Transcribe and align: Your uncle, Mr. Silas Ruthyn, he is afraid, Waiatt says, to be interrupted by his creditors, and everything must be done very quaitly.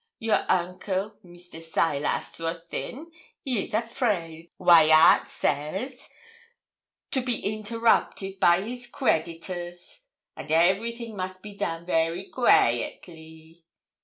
Your 0.17 0.51
uncle, 0.51 1.13
Mr. 1.23 1.61
Silas 1.61 2.39
Ruthyn, 2.39 3.11
he 3.43 3.61
is 3.61 3.75
afraid, 3.75 4.49
Waiatt 4.57 5.27
says, 5.27 6.09
to 7.11 7.21
be 7.21 7.39
interrupted 7.45 8.39
by 8.39 8.63
his 8.63 8.87
creditors, 8.87 10.01
and 10.35 10.51
everything 10.51 11.15
must 11.15 11.43
be 11.43 11.53
done 11.53 11.85
very 11.85 12.27
quaitly. 12.31 13.63